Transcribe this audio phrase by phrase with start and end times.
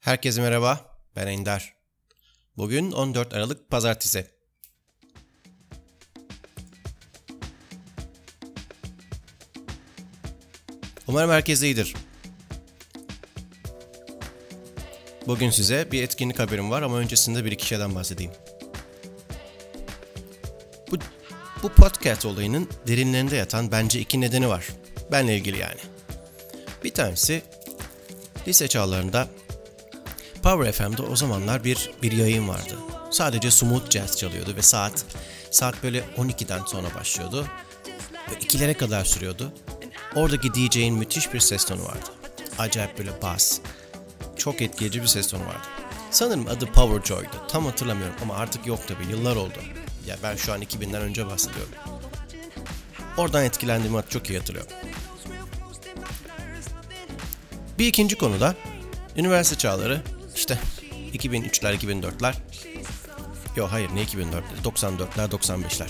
[0.00, 0.80] Herkese merhaba,
[1.16, 1.74] ben Ender.
[2.56, 4.26] Bugün 14 Aralık Pazartesi.
[11.08, 11.94] Umarım herkes iyidir.
[15.26, 18.32] Bugün size bir etkinlik haberim var ama öncesinde bir iki şeyden bahsedeyim.
[20.90, 20.96] Bu,
[21.62, 24.68] bu podcast olayının derinlerinde yatan bence iki nedeni var.
[25.12, 25.80] Benle ilgili yani.
[26.84, 27.42] Bir tanesi
[28.48, 29.28] lise çağlarında
[30.42, 32.78] Power FM'de o zamanlar bir bir yayın vardı.
[33.10, 35.04] Sadece smooth jazz çalıyordu ve saat
[35.50, 37.46] saat böyle 12'den sonra başlıyordu.
[38.30, 39.52] Ve ikilere kadar sürüyordu.
[40.14, 42.10] Oradaki DJ'in müthiş bir ses tonu vardı.
[42.58, 43.58] Acayip böyle bas.
[44.36, 45.66] Çok etkileyici bir ses tonu vardı.
[46.10, 47.36] Sanırım adı Power Joy'du.
[47.48, 49.58] Tam hatırlamıyorum ama artık yok tabi yıllar oldu.
[50.06, 51.72] Ya ben şu an 2000'den önce bahsediyorum.
[53.16, 54.72] Oradan etkilendiğimi çok iyi hatırlıyorum.
[57.78, 58.54] Bir ikinci konu da
[59.16, 60.02] üniversite çağları
[61.14, 62.34] 2003'ler 2004'ler
[63.56, 65.88] Yok hayır ne 2004'ler 94'ler 95'ler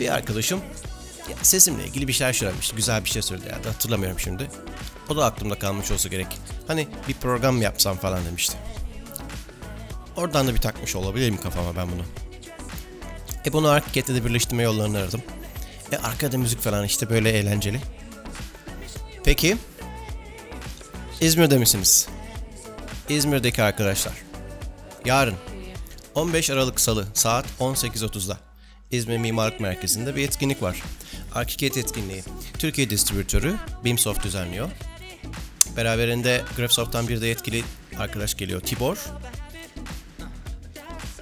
[0.00, 0.60] Bir arkadaşım
[1.42, 2.76] sesimle ilgili bir şeyler söylemişti.
[2.76, 4.50] Güzel bir şey söyledi ya hatırlamıyorum şimdi.
[5.08, 6.26] O da aklımda kalmış olsa gerek.
[6.66, 8.56] Hani bir program yapsam falan demişti.
[10.16, 12.02] Oradan da bir takmış olabilirim kafama ben bunu.
[13.46, 15.22] E bunu hareketle de birleştirme yollarını aradım.
[15.92, 17.80] E arkada müzik falan işte böyle eğlenceli.
[19.24, 19.56] Peki
[21.20, 22.08] İzmir'de misiniz?
[23.08, 24.14] İzmir'deki arkadaşlar.
[25.04, 25.34] Yarın
[26.14, 28.38] 15 Aralık Salı saat 18.30'da
[28.90, 30.82] İzmir Mimarlık Merkezi'nde bir etkinlik var.
[31.34, 32.22] Arkiket etkinliği.
[32.58, 34.70] Türkiye distribütörü Bimsoft düzenliyor.
[35.76, 37.64] Beraberinde Graphisoft'tan bir de yetkili
[37.98, 38.98] arkadaş geliyor Tibor.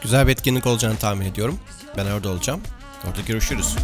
[0.02, 1.60] Güzel bir etkinlik olacağını tahmin ediyorum.
[1.96, 2.60] Ben orada olacağım.
[3.08, 3.76] Orada görüşürüz.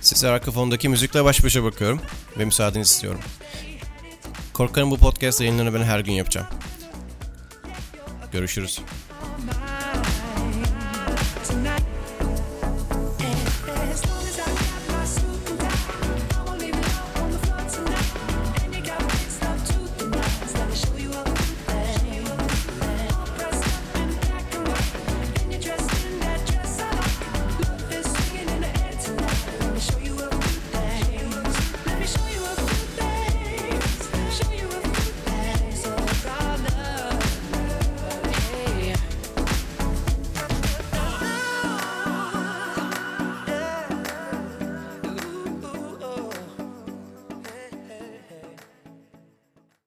[0.00, 2.00] Size arka fondaki müzikle baş başa bakıyorum
[2.38, 3.20] ve müsaadenizi istiyorum.
[4.56, 6.46] Korkarım bu podcast yayınlarını ben her gün yapacağım.
[8.32, 8.80] Görüşürüz.